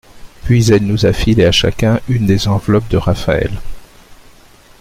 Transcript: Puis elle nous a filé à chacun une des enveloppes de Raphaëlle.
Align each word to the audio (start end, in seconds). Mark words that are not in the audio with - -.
Puis 0.45 0.71
elle 0.71 0.87
nous 0.87 1.05
a 1.05 1.13
filé 1.13 1.45
à 1.45 1.51
chacun 1.51 1.99
une 2.09 2.25
des 2.25 2.47
enveloppes 2.47 2.87
de 2.87 2.97
Raphaëlle. 2.97 3.59